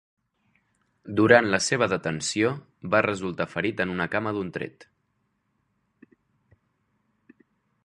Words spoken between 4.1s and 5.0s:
cama d'un tret.